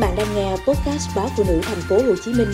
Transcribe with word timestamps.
bạn 0.00 0.16
đang 0.16 0.34
nghe 0.34 0.50
podcast 0.50 1.16
báo 1.16 1.28
phụ 1.36 1.44
nữ 1.48 1.60
thành 1.62 1.80
phố 1.88 1.96
Hồ 1.96 2.14
Chí 2.24 2.32
Minh 2.32 2.48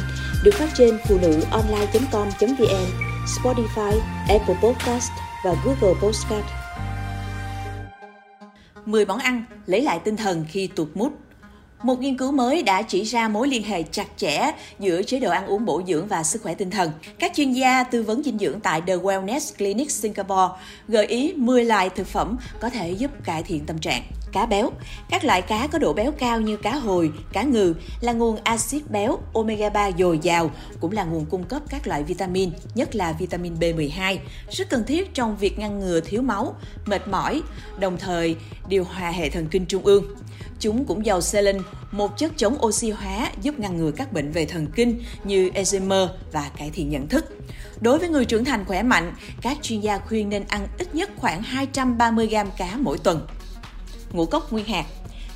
được 0.44 0.54
phát 0.54 0.68
trên 0.74 0.98
phụ 1.08 1.18
nữ 1.22 1.40
online.com.vn, 1.50 2.86
Spotify, 3.26 4.00
Apple 4.28 4.56
Podcast 4.62 5.10
và 5.44 5.54
Google 5.64 6.00
Podcast. 6.02 6.46
10 8.86 9.06
món 9.06 9.18
ăn 9.18 9.44
lấy 9.66 9.82
lại 9.82 10.00
tinh 10.04 10.16
thần 10.16 10.44
khi 10.48 10.66
tụt 10.66 10.88
mút. 10.94 11.12
Một 11.86 12.00
nghiên 12.00 12.16
cứu 12.16 12.32
mới 12.32 12.62
đã 12.62 12.82
chỉ 12.82 13.02
ra 13.02 13.28
mối 13.28 13.48
liên 13.48 13.62
hệ 13.62 13.82
chặt 13.82 14.06
chẽ 14.16 14.52
giữa 14.78 15.02
chế 15.02 15.20
độ 15.20 15.30
ăn 15.30 15.46
uống 15.46 15.64
bổ 15.64 15.82
dưỡng 15.86 16.06
và 16.06 16.22
sức 16.22 16.42
khỏe 16.42 16.54
tinh 16.54 16.70
thần. 16.70 16.90
Các 17.18 17.32
chuyên 17.34 17.52
gia 17.52 17.82
tư 17.82 18.02
vấn 18.02 18.22
dinh 18.22 18.38
dưỡng 18.38 18.60
tại 18.60 18.80
The 18.86 18.96
Wellness 18.96 19.56
Clinic 19.58 19.90
Singapore 19.90 20.54
gợi 20.88 21.06
ý 21.06 21.32
10 21.32 21.64
loại 21.64 21.90
thực 21.90 22.06
phẩm 22.06 22.36
có 22.60 22.70
thể 22.70 22.90
giúp 22.90 23.10
cải 23.24 23.42
thiện 23.42 23.66
tâm 23.66 23.78
trạng 23.78 24.02
cá 24.32 24.46
béo. 24.46 24.70
Các 25.10 25.24
loại 25.24 25.42
cá 25.42 25.66
có 25.66 25.78
độ 25.78 25.92
béo 25.92 26.12
cao 26.12 26.40
như 26.40 26.56
cá 26.56 26.74
hồi, 26.74 27.12
cá 27.32 27.42
ngừ 27.42 27.74
là 28.00 28.12
nguồn 28.12 28.36
axit 28.44 28.90
béo 28.90 29.18
omega 29.34 29.70
3 29.70 29.90
dồi 29.98 30.18
dào, 30.22 30.50
cũng 30.80 30.92
là 30.92 31.04
nguồn 31.04 31.26
cung 31.26 31.44
cấp 31.44 31.62
các 31.68 31.86
loại 31.86 32.02
vitamin, 32.02 32.50
nhất 32.74 32.94
là 32.94 33.12
vitamin 33.12 33.54
B12, 33.54 34.18
rất 34.50 34.70
cần 34.70 34.84
thiết 34.86 35.14
trong 35.14 35.36
việc 35.36 35.58
ngăn 35.58 35.80
ngừa 35.80 36.00
thiếu 36.00 36.22
máu, 36.22 36.54
mệt 36.86 37.08
mỏi, 37.08 37.42
đồng 37.78 37.96
thời 37.98 38.36
điều 38.68 38.84
hòa 38.84 39.10
hệ 39.10 39.30
thần 39.30 39.46
kinh 39.50 39.66
trung 39.66 39.82
ương. 39.84 40.04
Chúng 40.60 40.84
cũng 40.84 41.06
giàu 41.06 41.20
selen, 41.20 41.58
một 41.90 42.18
chất 42.18 42.32
chống 42.36 42.58
oxy 42.66 42.90
hóa 42.90 43.30
giúp 43.42 43.58
ngăn 43.58 43.76
ngừa 43.76 43.90
các 43.90 44.12
bệnh 44.12 44.32
về 44.32 44.44
thần 44.46 44.66
kinh 44.74 45.02
như 45.24 45.50
Alzheimer 45.54 46.08
và 46.32 46.50
cải 46.56 46.70
thiện 46.70 46.88
nhận 46.88 47.08
thức. 47.08 47.24
Đối 47.80 47.98
với 47.98 48.08
người 48.08 48.24
trưởng 48.24 48.44
thành 48.44 48.64
khỏe 48.64 48.82
mạnh, 48.82 49.14
các 49.42 49.58
chuyên 49.62 49.80
gia 49.80 49.98
khuyên 49.98 50.28
nên 50.28 50.44
ăn 50.48 50.66
ít 50.78 50.94
nhất 50.94 51.10
khoảng 51.16 51.42
230 51.42 52.26
g 52.26 52.36
cá 52.58 52.76
mỗi 52.76 52.98
tuần 52.98 53.26
ngũ 54.12 54.26
cốc 54.26 54.52
nguyên 54.52 54.64
hạt, 54.64 54.84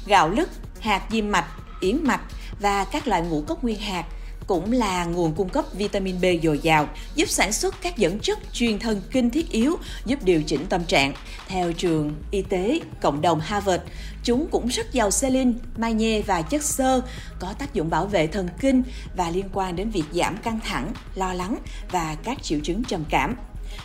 gạo 0.07 0.31
lứt, 0.31 0.49
hạt 0.81 1.03
diêm 1.11 1.31
mạch, 1.31 1.47
yến 1.81 2.05
mạch 2.05 2.21
và 2.61 2.85
các 2.85 3.09
loại 3.09 3.23
ngũ 3.23 3.43
cốc 3.43 3.65
nguyên 3.65 3.79
hạt 3.79 4.05
cũng 4.51 4.73
là 4.73 5.05
nguồn 5.05 5.35
cung 5.35 5.49
cấp 5.49 5.65
vitamin 5.73 6.21
B 6.21 6.25
dồi 6.43 6.59
dào, 6.59 6.89
giúp 7.15 7.29
sản 7.29 7.53
xuất 7.53 7.75
các 7.83 7.97
dẫn 7.97 8.19
chất 8.19 8.39
truyền 8.53 8.79
thần 8.79 9.03
kinh 9.11 9.31
thiết 9.31 9.51
yếu, 9.51 9.77
giúp 10.07 10.19
điều 10.25 10.43
chỉnh 10.43 10.67
tâm 10.69 10.85
trạng. 10.85 11.13
Theo 11.49 11.73
trường 11.73 12.15
y 12.31 12.43
tế 12.43 12.81
cộng 13.01 13.21
đồng 13.21 13.41
Harvard, 13.41 13.83
chúng 14.25 14.47
cũng 14.51 14.67
rất 14.67 14.93
giàu 14.93 15.11
selin, 15.11 15.55
magie 15.77 16.23
và 16.23 16.43
chất 16.43 16.63
xơ, 16.63 17.01
có 17.41 17.53
tác 17.59 17.75
dụng 17.75 17.91
bảo 17.91 18.07
vệ 18.07 18.27
thần 18.27 18.49
kinh 18.61 18.83
và 19.17 19.31
liên 19.31 19.47
quan 19.53 19.77
đến 19.77 19.91
việc 19.91 20.05
giảm 20.13 20.37
căng 20.37 20.61
thẳng, 20.65 20.93
lo 21.15 21.35
lắng 21.35 21.57
và 21.91 22.17
các 22.25 22.43
triệu 22.43 22.59
chứng 22.63 22.85
trầm 22.85 23.05
cảm. 23.11 23.37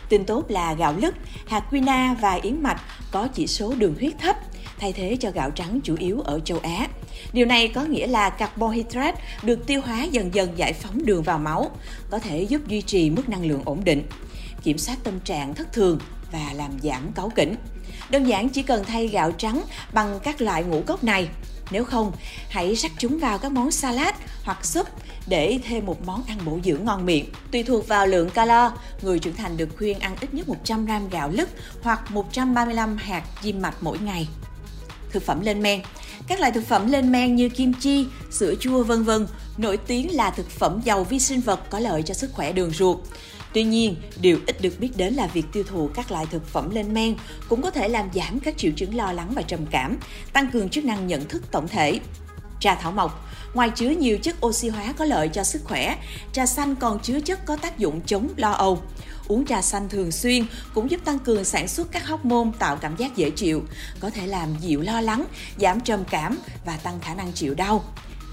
Tin 0.10 0.26
tốt 0.26 0.44
là 0.50 0.74
gạo 0.74 0.94
lứt, 0.98 1.16
hạt 1.48 1.64
quinoa 1.70 2.16
và 2.22 2.34
yến 2.34 2.64
mạch 2.64 2.82
có 3.12 3.28
chỉ 3.34 3.48
số 3.48 3.74
đường 3.78 3.96
huyết 4.00 4.14
thấp, 4.20 4.36
thay 4.80 4.94
thế 4.94 5.18
cho 5.20 5.32
gạo 5.32 5.52
trắng 5.52 5.80
chủ 5.84 5.96
yếu 6.00 6.22
ở 6.22 6.40
châu 6.40 6.60
Á. 6.60 6.88
Điều 7.34 7.46
này 7.46 7.68
có 7.68 7.84
nghĩa 7.84 8.08
là 8.08 8.30
carbohydrate 8.30 9.22
được 9.44 9.68
tiêu 9.68 9.82
hóa 9.82 10.04
dần 10.04 10.36
dần 10.36 10.58
giải 10.58 10.74
phóng 10.74 11.06
đường 11.06 11.24
vào 11.24 11.40
máu, 11.40 11.72
có 12.10 12.20
thể 12.20 12.42
giúp 12.42 12.68
duy 12.68 12.82
trì 12.82 13.10
mức 13.10 13.30
năng 13.30 13.46
lượng 13.46 13.62
ổn 13.66 13.84
định, 13.84 14.04
kiểm 14.64 14.78
soát 14.78 14.98
tâm 15.04 15.20
trạng 15.20 15.54
thất 15.54 15.74
thường 15.74 16.00
và 16.32 16.54
làm 16.54 16.72
giảm 16.84 17.12
cáu 17.16 17.30
kỉnh. 17.30 17.56
Đơn 18.10 18.24
giản 18.24 18.50
chỉ 18.50 18.64
cần 18.64 18.84
thay 18.84 19.08
gạo 19.08 19.32
trắng 19.32 19.62
bằng 19.94 20.20
các 20.24 20.42
loại 20.42 20.64
ngũ 20.64 20.82
cốc 20.82 21.04
này. 21.04 21.28
Nếu 21.72 21.86
không, 21.86 22.12
hãy 22.50 22.76
rắc 22.76 22.92
chúng 22.98 23.20
vào 23.20 23.38
các 23.38 23.52
món 23.52 23.72
salad 23.72 24.16
hoặc 24.44 24.66
súp 24.66 24.88
để 25.28 25.60
thêm 25.64 25.86
một 25.86 26.06
món 26.06 26.24
ăn 26.28 26.38
bổ 26.46 26.60
dưỡng 26.66 26.86
ngon 26.86 27.06
miệng. 27.06 27.26
Tùy 27.52 27.64
thuộc 27.64 27.88
vào 27.88 28.08
lượng 28.08 28.30
calo, 28.30 28.72
người 29.02 29.20
trưởng 29.20 29.36
thành 29.36 29.58
được 29.58 29.70
khuyên 29.78 30.00
ăn 30.00 30.16
ít 30.22 30.34
nhất 30.34 30.48
100 30.48 30.86
gram 30.86 31.10
gạo 31.10 31.30
lứt 31.30 31.50
hoặc 31.82 32.12
135 32.12 32.98
hạt 32.98 33.24
diêm 33.42 33.62
mạch 33.62 33.76
mỗi 33.82 34.00
ngày 34.00 34.28
thực 35.16 35.24
phẩm 35.24 35.42
lên 35.42 35.62
men. 35.62 35.82
Các 36.28 36.40
loại 36.40 36.52
thực 36.52 36.68
phẩm 36.68 36.92
lên 36.92 37.12
men 37.12 37.36
như 37.36 37.50
kim 37.50 37.74
chi, 37.74 38.08
sữa 38.32 38.54
chua 38.60 38.84
vân 38.84 39.04
vân 39.04 39.28
nổi 39.58 39.78
tiếng 39.78 40.16
là 40.16 40.30
thực 40.30 40.50
phẩm 40.50 40.82
giàu 40.84 41.04
vi 41.04 41.20
sinh 41.20 41.42
vật 41.42 41.70
có 41.70 41.80
lợi 41.80 42.04
cho 42.04 42.14
sức 42.14 42.34
khỏe 42.34 42.52
đường 42.52 42.72
ruột. 42.72 42.98
Tuy 43.54 43.64
nhiên, 43.64 43.96
điều 44.22 44.40
ít 44.48 44.62
được 44.62 44.80
biết 44.80 44.90
đến 44.96 45.14
là 45.14 45.28
việc 45.28 45.46
tiêu 45.54 45.64
thụ 45.64 45.90
các 45.94 46.12
loại 46.12 46.26
thực 46.32 46.48
phẩm 46.48 46.70
lên 46.70 46.94
men 46.94 47.16
cũng 47.50 47.62
có 47.62 47.72
thể 47.72 47.88
làm 47.88 48.10
giảm 48.14 48.40
các 48.40 48.58
triệu 48.58 48.72
chứng 48.76 48.96
lo 48.96 49.12
lắng 49.12 49.32
và 49.36 49.42
trầm 49.42 49.66
cảm, 49.72 49.98
tăng 50.34 50.52
cường 50.52 50.70
chức 50.70 50.86
năng 50.86 51.08
nhận 51.08 51.26
thức 51.26 51.44
tổng 51.52 51.68
thể. 51.68 52.00
Trà 52.60 52.76
thảo 52.76 52.92
mộc 52.92 53.26
Ngoài 53.56 53.70
chứa 53.76 53.90
nhiều 53.90 54.18
chất 54.18 54.46
oxy 54.46 54.70
hóa 54.70 54.94
có 54.98 55.06
lợi 55.06 55.28
cho 55.28 55.44
sức 55.44 55.64
khỏe, 55.64 55.98
trà 56.34 56.46
xanh 56.46 56.76
còn 56.76 57.00
chứa 57.00 57.20
chất 57.20 57.46
có 57.46 57.56
tác 57.56 57.78
dụng 57.78 58.02
chống 58.06 58.30
lo 58.36 58.52
âu. 58.52 58.82
Uống 59.28 59.46
trà 59.46 59.62
xanh 59.62 59.90
thường 59.90 60.12
xuyên 60.12 60.46
cũng 60.74 60.92
giúp 60.92 61.02
tăng 61.06 61.20
cường 61.20 61.46
sản 61.46 61.68
xuất 61.68 61.92
các 61.92 62.08
hormone 62.08 62.52
tạo 62.60 62.76
cảm 62.76 62.96
giác 62.98 63.16
dễ 63.16 63.30
chịu, 63.30 63.64
có 64.00 64.10
thể 64.10 64.28
làm 64.28 64.50
dịu 64.60 64.82
lo 64.82 65.02
lắng, 65.02 65.26
giảm 65.58 65.82
trầm 65.82 66.04
cảm 66.10 66.38
và 66.66 66.78
tăng 66.78 67.00
khả 67.00 67.16
năng 67.16 67.32
chịu 67.32 67.54
đau. 67.54 67.84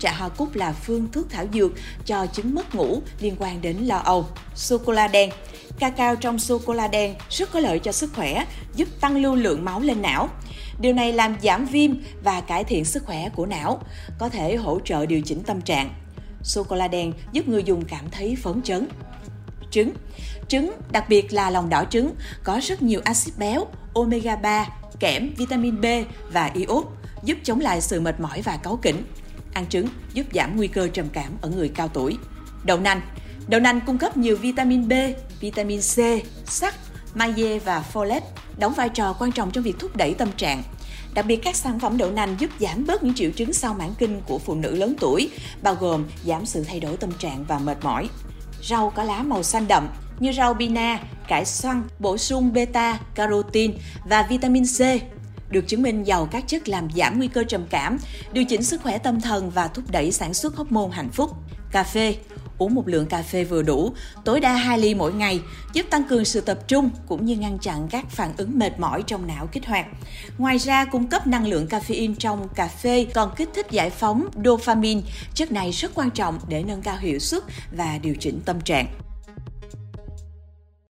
Trà 0.02 0.12
hoa 0.12 0.28
cúc 0.28 0.54
là 0.54 0.72
phương 0.72 1.08
thuốc 1.12 1.30
thảo 1.30 1.46
dược 1.52 1.72
cho 2.06 2.26
chứng 2.26 2.54
mất 2.54 2.74
ngủ 2.74 3.02
liên 3.20 3.36
quan 3.38 3.62
đến 3.62 3.76
lo 3.76 3.96
âu. 3.96 4.26
Sô 4.54 4.78
cô 4.78 4.92
la 4.92 5.08
đen 5.08 5.30
Cacao 5.78 6.16
trong 6.16 6.38
sô 6.38 6.60
cô 6.66 6.72
la 6.72 6.88
đen 6.88 7.14
rất 7.30 7.52
có 7.52 7.60
lợi 7.60 7.78
cho 7.78 7.92
sức 7.92 8.12
khỏe, 8.14 8.44
giúp 8.74 8.88
tăng 9.00 9.16
lưu 9.16 9.34
lượng 9.34 9.64
máu 9.64 9.80
lên 9.80 10.02
não. 10.02 10.28
Điều 10.80 10.92
này 10.92 11.12
làm 11.12 11.36
giảm 11.42 11.66
viêm 11.66 11.90
và 12.24 12.40
cải 12.40 12.64
thiện 12.64 12.84
sức 12.84 13.04
khỏe 13.06 13.28
của 13.36 13.46
não, 13.46 13.80
có 14.18 14.28
thể 14.28 14.56
hỗ 14.56 14.80
trợ 14.84 15.06
điều 15.06 15.20
chỉnh 15.20 15.42
tâm 15.42 15.60
trạng. 15.60 15.94
Sô 16.42 16.62
cô 16.62 16.76
la 16.76 16.88
đen 16.88 17.12
giúp 17.32 17.48
người 17.48 17.64
dùng 17.64 17.84
cảm 17.84 18.10
thấy 18.10 18.36
phấn 18.42 18.62
chấn. 18.62 18.88
Trứng 19.70 19.92
Trứng, 20.48 20.72
đặc 20.92 21.08
biệt 21.08 21.32
là 21.32 21.50
lòng 21.50 21.68
đỏ 21.68 21.84
trứng, 21.90 22.14
có 22.44 22.60
rất 22.62 22.82
nhiều 22.82 23.00
axit 23.04 23.38
béo, 23.38 23.66
omega 23.94 24.36
3, 24.36 24.68
kẽm, 25.00 25.34
vitamin 25.36 25.80
B 25.80 25.84
và 26.32 26.50
iốt, 26.54 26.84
giúp 27.24 27.38
chống 27.42 27.60
lại 27.60 27.80
sự 27.80 28.00
mệt 28.00 28.20
mỏi 28.20 28.42
và 28.42 28.56
cáu 28.56 28.76
kỉnh. 28.76 29.04
Ăn 29.52 29.66
trứng 29.66 29.86
giúp 30.14 30.26
giảm 30.34 30.56
nguy 30.56 30.68
cơ 30.68 30.88
trầm 30.88 31.06
cảm 31.12 31.32
ở 31.40 31.48
người 31.48 31.68
cao 31.68 31.88
tuổi. 31.88 32.16
Đậu 32.64 32.78
nành 32.78 33.00
Đậu 33.48 33.60
nành 33.60 33.80
cung 33.80 33.98
cấp 33.98 34.16
nhiều 34.16 34.36
vitamin 34.36 34.88
B, 34.88 34.92
vitamin 35.40 35.80
C, 35.80 35.98
sắt, 36.46 36.74
magie 37.14 37.58
và 37.58 37.84
folate, 37.92 38.20
đóng 38.58 38.72
vai 38.72 38.88
trò 38.88 39.12
quan 39.12 39.32
trọng 39.32 39.50
trong 39.50 39.64
việc 39.64 39.78
thúc 39.78 39.96
đẩy 39.96 40.14
tâm 40.14 40.28
trạng. 40.36 40.62
Đặc 41.14 41.26
biệt 41.26 41.36
các 41.36 41.56
sản 41.56 41.80
phẩm 41.80 41.98
đậu 41.98 42.10
nành 42.10 42.36
giúp 42.38 42.50
giảm 42.60 42.86
bớt 42.86 43.02
những 43.02 43.14
triệu 43.14 43.30
chứng 43.30 43.52
sau 43.52 43.74
mãn 43.74 43.90
kinh 43.98 44.20
của 44.26 44.38
phụ 44.38 44.54
nữ 44.54 44.76
lớn 44.76 44.94
tuổi, 45.00 45.30
bao 45.62 45.74
gồm 45.74 46.04
giảm 46.24 46.46
sự 46.46 46.64
thay 46.64 46.80
đổi 46.80 46.96
tâm 46.96 47.12
trạng 47.18 47.44
và 47.44 47.58
mệt 47.58 47.84
mỏi. 47.84 48.08
Rau 48.62 48.90
có 48.90 49.04
lá 49.04 49.22
màu 49.22 49.42
xanh 49.42 49.68
đậm 49.68 49.88
như 50.20 50.32
rau 50.32 50.54
bina, 50.54 51.00
cải 51.28 51.44
xoăn, 51.44 51.82
bổ 51.98 52.16
sung 52.18 52.52
beta, 52.52 52.98
carotin 53.14 53.74
và 54.04 54.22
vitamin 54.22 54.64
C 54.64 54.80
được 55.52 55.68
chứng 55.68 55.82
minh 55.82 56.04
giàu 56.04 56.28
các 56.30 56.44
chất 56.46 56.68
làm 56.68 56.88
giảm 56.96 57.18
nguy 57.18 57.28
cơ 57.28 57.44
trầm 57.44 57.66
cảm, 57.70 57.98
điều 58.32 58.44
chỉnh 58.44 58.62
sức 58.62 58.82
khỏe 58.82 58.98
tâm 58.98 59.20
thần 59.20 59.50
và 59.50 59.68
thúc 59.68 59.84
đẩy 59.90 60.12
sản 60.12 60.34
xuất 60.34 60.56
hormone 60.56 60.90
hạnh 60.92 61.10
phúc. 61.10 61.30
Cà 61.72 61.84
phê 61.84 62.16
uống 62.58 62.74
một 62.74 62.88
lượng 62.88 63.06
cà 63.06 63.22
phê 63.22 63.44
vừa 63.44 63.62
đủ, 63.62 63.92
tối 64.24 64.40
đa 64.40 64.52
2 64.52 64.78
ly 64.78 64.94
mỗi 64.94 65.12
ngày, 65.12 65.40
giúp 65.72 65.86
tăng 65.90 66.04
cường 66.04 66.24
sự 66.24 66.40
tập 66.40 66.68
trung 66.68 66.90
cũng 67.08 67.24
như 67.24 67.36
ngăn 67.36 67.58
chặn 67.58 67.88
các 67.90 68.10
phản 68.10 68.32
ứng 68.36 68.58
mệt 68.58 68.80
mỏi 68.80 69.02
trong 69.06 69.26
não 69.26 69.46
kích 69.46 69.66
hoạt. 69.66 69.86
Ngoài 70.38 70.58
ra, 70.58 70.84
cung 70.84 71.06
cấp 71.06 71.26
năng 71.26 71.46
lượng 71.46 71.66
caffeine 71.66 72.14
trong 72.18 72.48
cà 72.48 72.68
phê 72.68 73.06
còn 73.14 73.34
kích 73.36 73.48
thích 73.54 73.66
giải 73.70 73.90
phóng 73.90 74.26
dopamine. 74.44 75.00
Chất 75.34 75.52
này 75.52 75.70
rất 75.70 75.90
quan 75.94 76.10
trọng 76.10 76.38
để 76.48 76.62
nâng 76.62 76.82
cao 76.82 76.96
hiệu 77.00 77.18
suất 77.18 77.42
và 77.76 77.98
điều 78.02 78.14
chỉnh 78.20 78.40
tâm 78.44 78.60
trạng. 78.60 78.86